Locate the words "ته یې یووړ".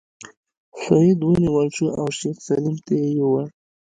2.85-3.43